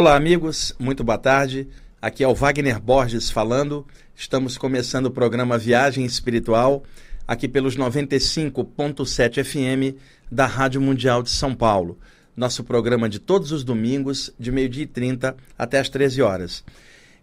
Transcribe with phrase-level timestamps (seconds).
[0.00, 1.68] Olá, amigos, muito boa tarde.
[2.00, 3.86] Aqui é o Wagner Borges falando.
[4.16, 6.82] Estamos começando o programa Viagem Espiritual,
[7.30, 9.96] aqui pelos 95.7 FM
[10.28, 11.96] da Rádio Mundial de São Paulo.
[12.36, 16.64] Nosso programa de todos os domingos, de meio-dia e 30 até as 13 horas.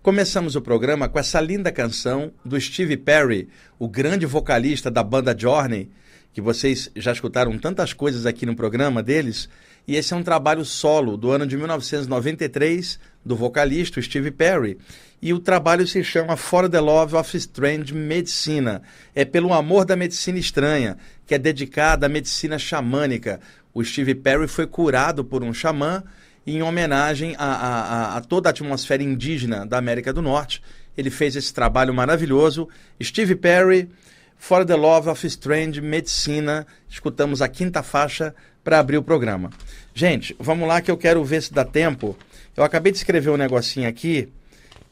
[0.02, 5.38] Começamos o programa com essa linda canção do Steve Perry, o grande vocalista da banda
[5.38, 5.92] Journey,
[6.32, 9.50] que vocês já escutaram tantas coisas aqui no programa deles.
[9.86, 14.78] E esse é um trabalho solo do ano de 1993 do vocalista Steve Perry.
[15.20, 18.84] E o trabalho se chama For the Love of Strange Medicina.
[19.16, 23.40] É pelo amor da medicina estranha, que é dedicada à medicina xamânica.
[23.74, 26.04] O Steve Perry foi curado por um xamã
[26.46, 30.62] em homenagem a, a, a toda a atmosfera indígena da América do Norte.
[30.96, 32.70] Ele fez esse trabalho maravilhoso.
[33.02, 33.90] Steve Perry,
[34.38, 36.66] For the Love of Strange Medicina.
[36.88, 39.50] Escutamos a quinta faixa para abrir o programa.
[39.96, 42.16] Gente, vamos lá que eu quero ver se dá tempo.
[42.56, 44.30] Eu acabei de escrever um negocinho aqui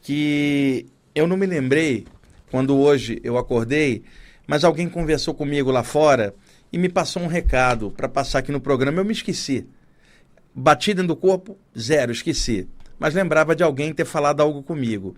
[0.06, 2.06] que eu não me lembrei
[2.48, 4.04] quando hoje eu acordei,
[4.46, 6.32] mas alguém conversou comigo lá fora
[6.72, 9.00] e me passou um recado para passar aqui no programa.
[9.00, 9.66] Eu me esqueci.
[10.54, 12.68] Batida do corpo, zero, esqueci.
[13.00, 15.16] Mas lembrava de alguém ter falado algo comigo.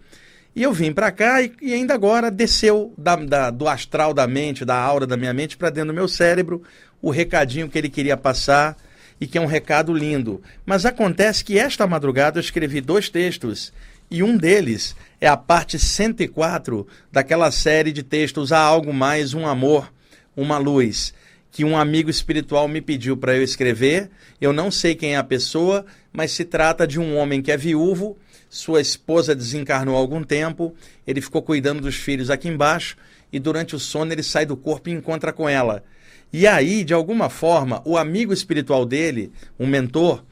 [0.57, 4.27] E eu vim para cá e, e, ainda agora desceu da, da, do astral da
[4.27, 6.63] mente, da aura da minha mente para dentro do meu cérebro
[7.03, 8.75] o recadinho que ele queria passar
[9.21, 10.41] e que é um recado lindo.
[10.65, 13.71] Mas acontece que esta madrugada eu escrevi dois textos
[14.11, 19.47] e um deles é a parte 104 daquela série de textos Há Algo Mais, Um
[19.47, 19.93] Amor,
[20.37, 21.13] Uma Luz,
[21.51, 24.11] que um amigo espiritual me pediu para eu escrever.
[24.41, 27.57] Eu não sei quem é a pessoa, mas se trata de um homem que é
[27.57, 28.17] viúvo,
[28.49, 30.75] sua esposa desencarnou há algum tempo,
[31.07, 32.97] ele ficou cuidando dos filhos aqui embaixo
[33.31, 35.85] e durante o sono ele sai do corpo e encontra com ela.
[36.33, 40.25] E aí, de alguma forma, o amigo espiritual dele, um mentor,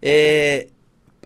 [0.00, 0.68] é,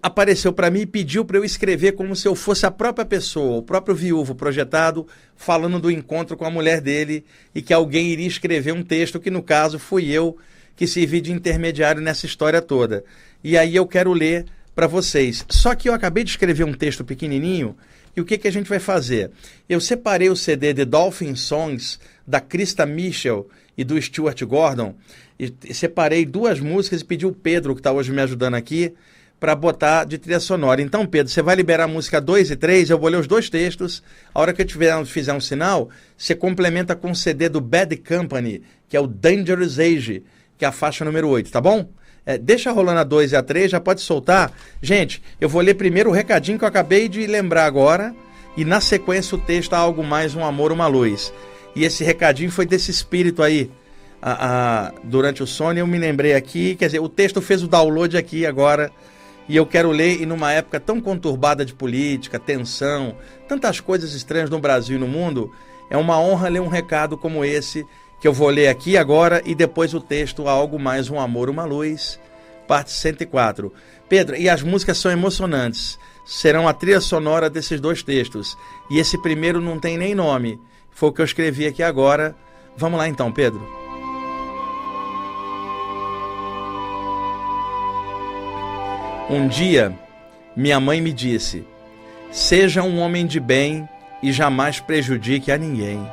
[0.02, 3.58] apareceu para mim e pediu para eu escrever como se eu fosse a própria pessoa,
[3.58, 5.06] o próprio viúvo projetado,
[5.36, 7.24] falando do encontro com a mulher dele
[7.54, 10.36] e que alguém iria escrever um texto que, no caso, fui eu
[10.76, 13.04] que servi de intermediário nessa história toda.
[13.44, 15.44] E aí eu quero ler para vocês.
[15.48, 17.76] Só que eu acabei de escrever um texto pequenininho
[18.16, 19.30] e o que, que a gente vai fazer?
[19.68, 24.94] Eu separei o CD de Dolphin Songs da Krista Mitchell e do Stuart Gordon.
[25.38, 28.92] E separei duas músicas e pedi o Pedro, que está hoje me ajudando aqui,
[29.40, 30.82] para botar de trilha sonora.
[30.82, 33.48] Então, Pedro, você vai liberar a música 2 e 3, eu vou ler os dois
[33.48, 34.02] textos.
[34.34, 37.96] A hora que eu tiver, fizer um sinal, você complementa com o CD do Bad
[37.96, 40.22] Company, que é o Dangerous Age,
[40.58, 41.88] que é a faixa número 8, tá bom?
[42.26, 44.52] É, deixa rolando a 2 e a 3, já pode soltar.
[44.82, 48.14] Gente, eu vou ler primeiro o recadinho que eu acabei de lembrar agora,
[48.58, 51.32] e na sequência o texto algo mais, um amor, uma luz.
[51.74, 53.70] E esse recadinho foi desse espírito aí.
[54.20, 57.68] A, a, durante o sono eu me lembrei aqui, quer dizer, o texto fez o
[57.68, 58.92] download aqui agora
[59.50, 63.16] e eu quero ler e numa época tão conturbada de política, tensão,
[63.48, 65.52] tantas coisas estranhas no Brasil e no mundo,
[65.90, 67.84] é uma honra ler um recado como esse
[68.20, 71.64] que eu vou ler aqui agora e depois o texto Algo Mais Um Amor, Uma
[71.64, 72.20] Luz,
[72.68, 73.72] parte 104.
[74.08, 78.56] Pedro, e as músicas são emocionantes, serão a trilha sonora desses dois textos,
[78.88, 80.60] e esse primeiro não tem nem nome,
[80.92, 82.36] foi o que eu escrevi aqui agora.
[82.76, 83.79] Vamos lá então, Pedro.
[89.32, 89.96] Um dia,
[90.56, 91.64] minha mãe me disse:
[92.32, 93.88] Seja um homem de bem
[94.20, 96.04] e jamais prejudique a ninguém.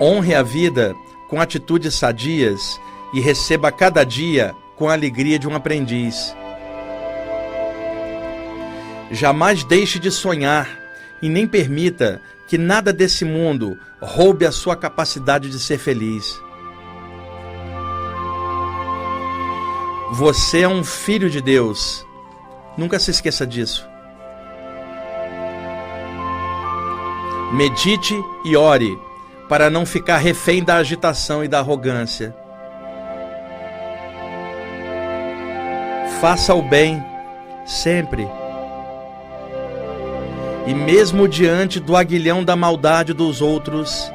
[0.00, 0.92] Honre a vida
[1.30, 2.80] com atitudes sadias
[3.14, 6.34] e receba cada dia com a alegria de um aprendiz.
[9.12, 10.68] Jamais deixe de sonhar
[11.22, 16.36] e nem permita que nada desse mundo roube a sua capacidade de ser feliz.
[20.12, 22.06] Você é um filho de Deus.
[22.76, 23.88] Nunca se esqueça disso.
[27.52, 28.14] Medite
[28.44, 28.98] e ore
[29.48, 32.34] para não ficar refém da agitação e da arrogância.
[36.20, 37.02] Faça o bem
[37.66, 38.28] sempre
[40.66, 44.12] e mesmo diante do aguilhão da maldade dos outros,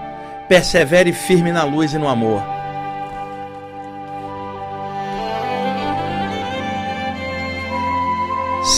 [0.48, 2.57] persevere firme na luz e no amor.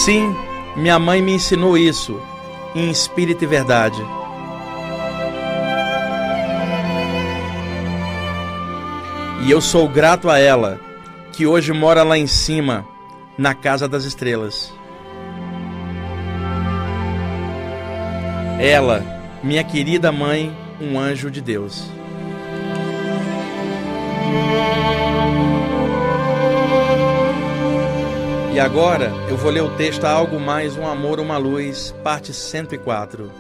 [0.10, 0.36] Sim,
[0.76, 2.20] minha mãe me ensinou isso,
[2.74, 4.02] em espírito e verdade.
[9.46, 10.80] E eu sou grato a ela,
[11.32, 12.88] que hoje mora lá em cima,
[13.38, 14.74] na casa das estrelas.
[18.60, 19.06] Ela,
[19.44, 20.52] minha querida mãe,
[20.82, 21.88] um anjo de Deus.
[28.60, 33.32] E agora eu vou ler o texto Algo Mais, Um Amor, Uma Luz, parte 104.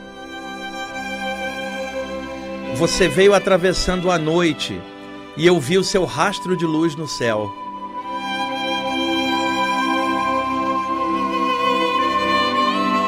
[2.78, 4.82] Você veio atravessando a noite
[5.36, 7.52] e eu vi o seu rastro de luz no céu.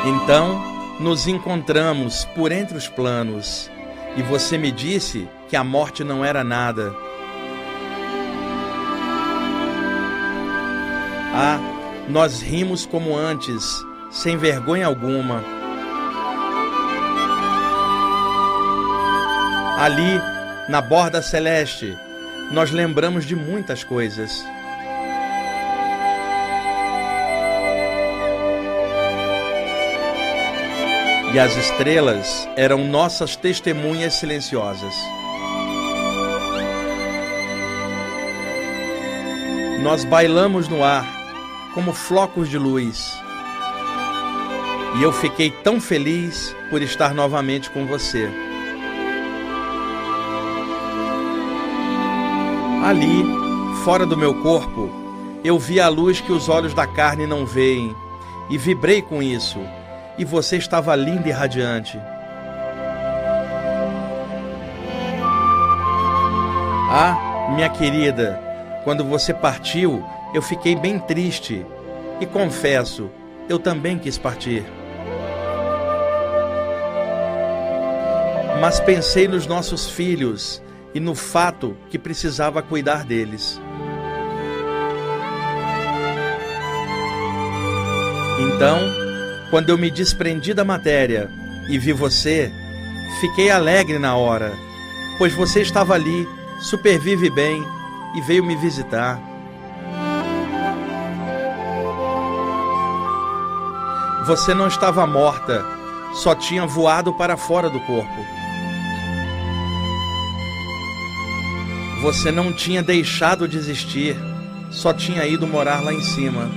[0.05, 0.61] Então
[0.99, 3.71] nos encontramos por entre os planos
[4.17, 6.93] e você me disse que a morte não era nada.
[11.33, 11.70] Ah,
[12.11, 13.63] nós rimos como antes,
[14.11, 15.41] sem vergonha alguma.
[19.79, 20.19] Ali,
[20.67, 21.97] na borda celeste,
[22.51, 24.43] nós lembramos de muitas coisas.
[31.33, 34.93] E as estrelas eram nossas testemunhas silenciosas.
[39.81, 41.20] Nós bailamos no ar
[41.73, 43.17] como flocos de luz.
[44.97, 48.29] E eu fiquei tão feliz por estar novamente com você.
[52.83, 53.23] Ali,
[53.83, 54.89] fora do meu corpo,
[55.43, 57.95] eu vi a luz que os olhos da carne não veem
[58.49, 59.59] e vibrei com isso.
[60.17, 61.97] E você estava linda e radiante.
[66.93, 68.37] Ah, minha querida,
[68.83, 70.03] quando você partiu,
[70.33, 71.65] eu fiquei bem triste
[72.19, 73.09] e confesso,
[73.49, 74.63] eu também quis partir.
[78.61, 80.61] Mas pensei nos nossos filhos
[80.93, 83.59] e no fato que precisava cuidar deles.
[88.39, 88.79] Então,
[89.49, 91.29] quando eu me desprendi da matéria
[91.67, 92.51] e vi você,
[93.19, 94.53] fiquei alegre na hora,
[95.17, 96.27] pois você estava ali,
[96.59, 97.63] supervive bem
[98.15, 99.30] e veio me visitar.
[104.25, 105.65] Você não estava morta,
[106.13, 108.25] só tinha voado para fora do corpo.
[112.03, 114.15] Você não tinha deixado de existir,
[114.69, 116.51] só tinha ido morar lá em cima.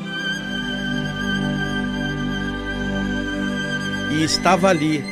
[4.13, 5.03] E estava ali,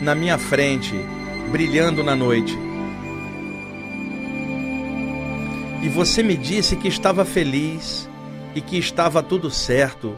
[0.00, 0.94] na minha frente,
[1.50, 2.56] brilhando na noite.
[5.82, 8.08] E você me disse que estava feliz
[8.54, 10.16] e que estava tudo certo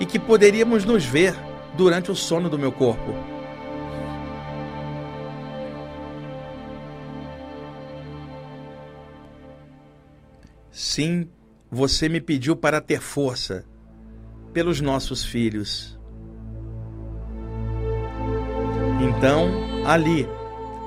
[0.00, 1.34] e que poderíamos nos ver
[1.76, 3.14] durante o sono do meu corpo.
[10.70, 11.28] Sim,
[11.70, 13.64] você me pediu para ter força
[14.52, 15.98] pelos nossos filhos.
[19.00, 19.50] Então,
[19.84, 20.26] ali,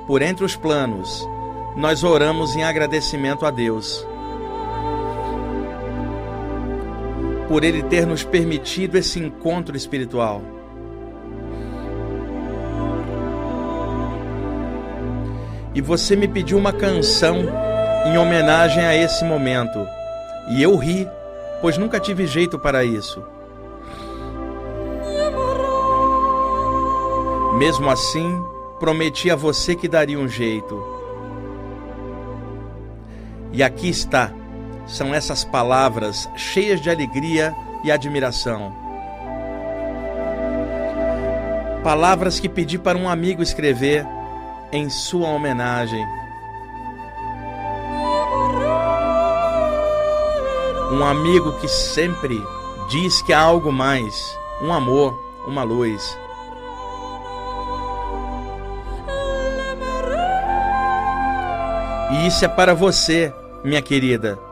[0.06, 1.26] por entre os planos,
[1.76, 4.06] nós oramos em agradecimento a Deus
[7.50, 10.40] por Ele ter nos permitido esse encontro espiritual.
[15.74, 17.38] E você me pediu uma canção
[18.06, 19.84] em homenagem a esse momento.
[20.50, 21.08] E eu ri,
[21.60, 23.20] pois nunca tive jeito para isso.
[27.58, 28.40] Mesmo assim,
[28.78, 30.80] prometi a você que daria um jeito.
[33.52, 34.32] E aqui está
[34.86, 38.74] são essas palavras cheias de alegria e admiração.
[41.82, 44.06] Palavras que pedi para um amigo escrever
[44.70, 46.06] em sua homenagem.
[50.92, 52.36] Um amigo que sempre
[52.90, 56.18] diz que há algo mais, um amor, uma luz.
[62.12, 63.32] E isso é para você,
[63.64, 64.49] minha querida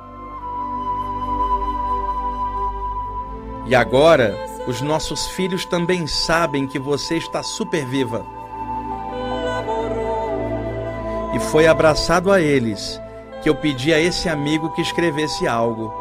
[3.68, 4.34] E agora,
[4.66, 8.24] os nossos filhos também sabem que você está super viva.
[11.34, 12.98] E foi abraçado a eles
[13.42, 15.92] que eu pedi a esse amigo que escrevesse algo.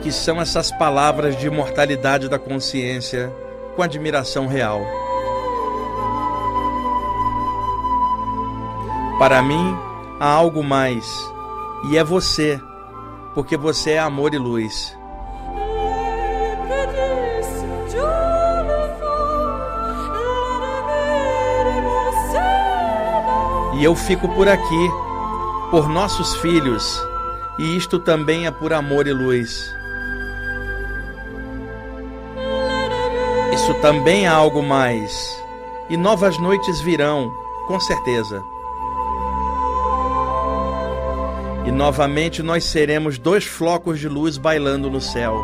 [0.00, 3.30] Que são essas palavras de imortalidade da consciência
[3.76, 4.80] com admiração real.
[9.18, 9.76] Para mim,
[10.18, 11.06] há algo mais,
[11.90, 12.58] e é você
[13.38, 14.98] porque você é amor e luz.
[23.74, 24.90] E eu fico por aqui,
[25.70, 27.00] por nossos filhos,
[27.60, 29.72] e isto também é por amor e luz.
[33.54, 35.40] Isso também é algo mais,
[35.88, 37.32] e novas noites virão,
[37.68, 38.42] com certeza.
[41.68, 45.38] E novamente nós seremos dois flocos de luz bailando no céu.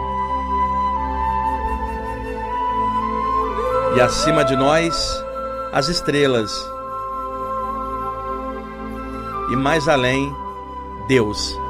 [3.94, 5.22] E acima de nós,
[5.70, 6.50] as estrelas.
[9.52, 10.34] E mais além,
[11.08, 11.60] Deus.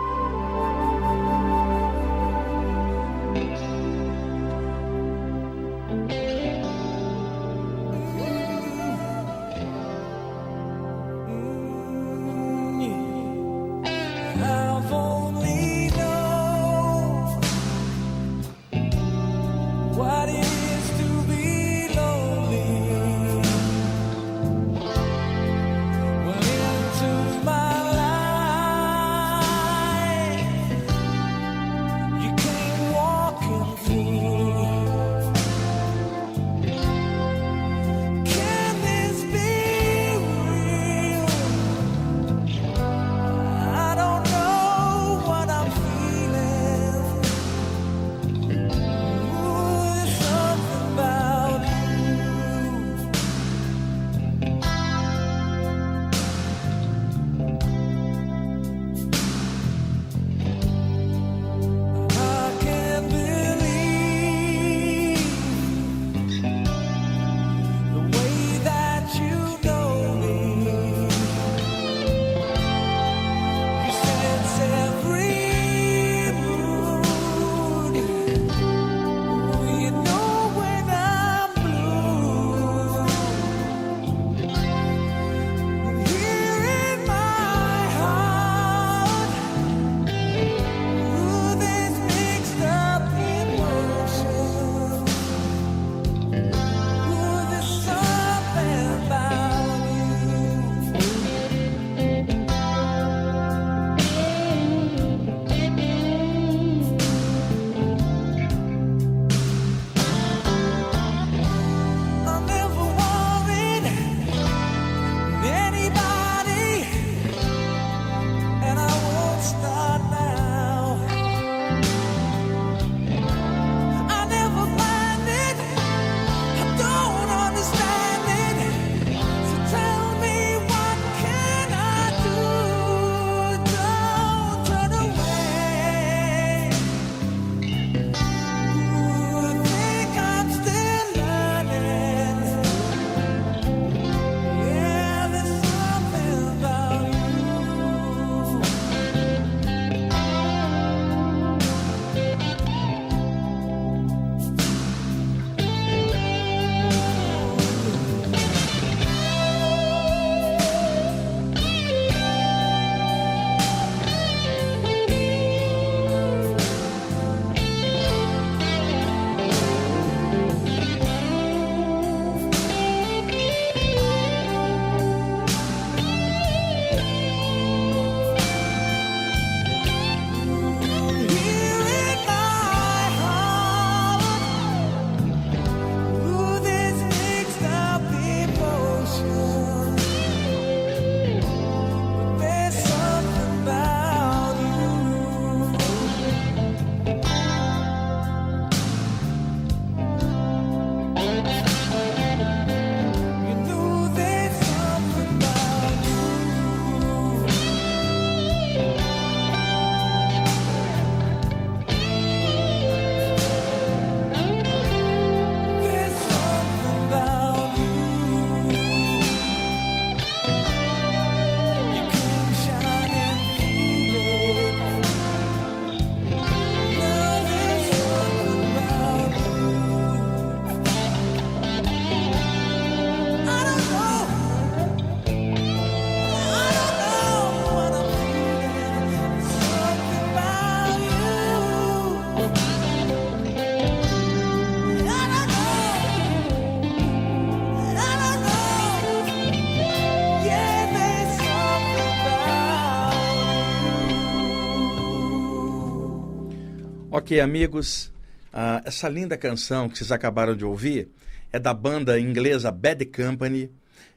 [257.24, 258.12] Ok, amigos,
[258.52, 261.08] uh, essa linda canção que vocês acabaram de ouvir
[261.50, 263.70] é da banda inglesa Bad Company.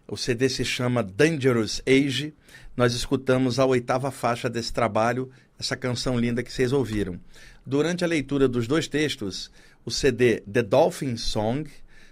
[0.05, 2.33] O CD se chama Dangerous Age.
[2.75, 7.17] Nós escutamos a oitava faixa desse trabalho, essa canção linda que vocês ouviram.
[7.65, 9.49] Durante a leitura dos dois textos,
[9.85, 11.71] o CD The Dolphin Song,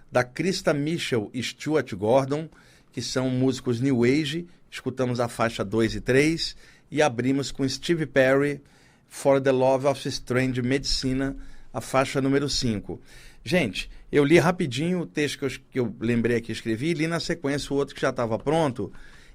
[0.10, 2.48] da Krista Mitchell e Stuart Gordon,
[2.94, 6.56] que são músicos New Age, escutamos a faixa 2 e 3,
[6.90, 8.62] e abrimos com Steve Perry,
[9.10, 11.36] For the Love of Strange Medicina,
[11.74, 13.00] a faixa número 5.
[13.44, 17.20] Gente, eu li rapidinho o texto que eu, que eu lembrei aqui, escrevi, li na
[17.20, 18.92] sequência o outro que já estava pronto,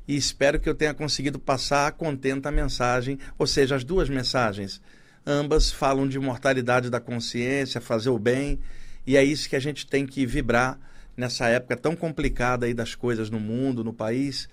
[0.08, 4.08] e espero que eu tenha conseguido passar a contenta a mensagem, ou seja, as duas
[4.08, 4.80] mensagens.
[5.26, 8.58] Ambas falam de mortalidade da consciência, fazer o bem,
[9.06, 10.78] e é isso que a gente tem que vibrar
[11.16, 14.48] nessa época tão complicada aí das coisas no mundo, no país.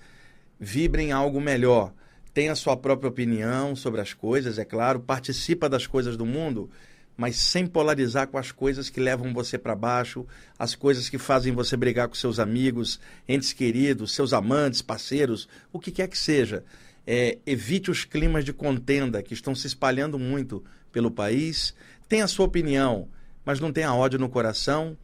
[0.60, 1.92] Vibre em algo melhor.
[2.38, 6.70] Tenha a sua própria opinião sobre as coisas, é claro, participa das coisas do mundo,
[7.16, 10.24] mas sem polarizar com as coisas que levam você para baixo,
[10.56, 15.80] as coisas que fazem você brigar com seus amigos, entes queridos, seus amantes, parceiros, o
[15.80, 16.62] que quer que seja.
[17.04, 21.74] É, evite os climas de contenda que estão se espalhando muito pelo país.
[22.08, 23.08] Tenha a sua opinião,
[23.44, 24.96] mas não tenha ódio no coração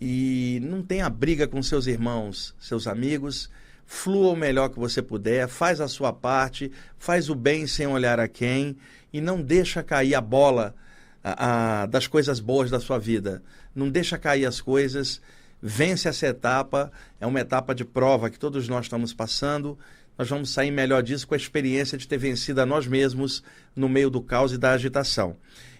[0.00, 3.48] e não tenha briga com seus irmãos, seus amigos.
[3.86, 8.18] Flua o melhor que você puder, faz a sua parte, faz o bem sem olhar
[8.18, 8.76] a quem
[9.12, 10.74] e não deixa cair a bola
[11.22, 13.42] a, a, das coisas boas da sua vida.
[13.74, 15.20] Não deixa cair as coisas,
[15.60, 19.78] vence essa etapa, é uma etapa de prova que todos nós estamos passando.
[20.18, 23.42] Nós vamos sair melhor disso com a experiência de ter vencido a nós mesmos
[23.74, 25.36] no meio do caos e da agitação.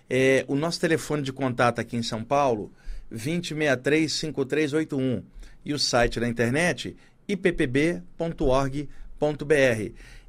[0.09, 2.73] É, o nosso telefone de contato aqui em São Paulo,
[3.13, 5.23] 2063-5381.
[5.65, 6.97] E o site da internet,
[7.29, 8.87] ippb.org.br.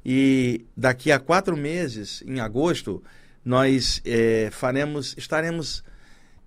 [0.04, 3.02] E daqui a quatro meses, em agosto,
[3.44, 5.82] nós é, faremos, estaremos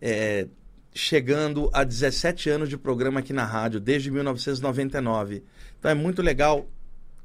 [0.01, 0.47] é,
[0.93, 5.43] chegando a 17 anos de programa aqui na rádio, desde 1999.
[5.79, 6.67] Então é muito legal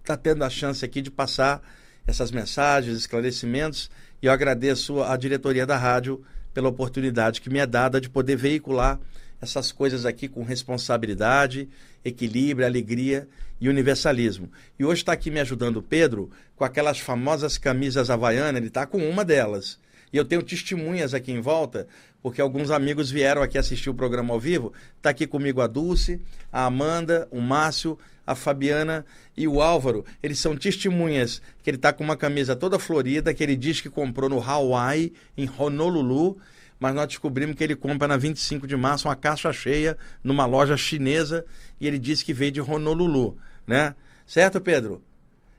[0.00, 1.62] estar tá tendo a chance aqui de passar
[2.06, 7.66] essas mensagens, esclarecimentos, e eu agradeço à diretoria da rádio pela oportunidade que me é
[7.66, 9.00] dada de poder veicular
[9.42, 11.68] essas coisas aqui com responsabilidade,
[12.04, 13.28] equilíbrio, alegria
[13.60, 14.48] e universalismo.
[14.78, 18.86] E hoje está aqui me ajudando o Pedro com aquelas famosas camisas havaianas, ele está
[18.86, 19.80] com uma delas.
[20.12, 21.88] E eu tenho testemunhas aqui em volta,
[22.22, 24.72] porque alguns amigos vieram aqui assistir o programa ao vivo.
[24.96, 26.20] Está aqui comigo a Dulce,
[26.52, 29.04] a Amanda, o Márcio, a Fabiana
[29.36, 30.04] e o Álvaro.
[30.22, 33.90] Eles são testemunhas que ele está com uma camisa toda florida, que ele diz que
[33.90, 36.38] comprou no Hawaii, em Honolulu
[36.82, 40.76] mas nós descobrimos que ele compra na 25 de março uma caixa cheia numa loja
[40.76, 41.44] chinesa
[41.80, 43.94] e ele disse que veio de Honolulu, né?
[44.26, 45.00] Certo, Pedro?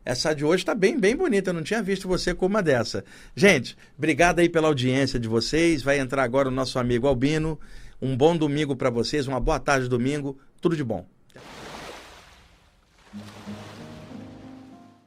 [0.04, 1.52] Essa de hoje está bem, bem bonita.
[1.52, 3.06] Eu não tinha visto você com uma dessa.
[3.34, 5.82] Gente, obrigado aí pela audiência de vocês.
[5.82, 7.58] Vai entrar agora o nosso amigo Albino.
[8.02, 10.38] Um bom domingo para vocês, uma boa tarde domingo.
[10.60, 11.08] Tudo de bom.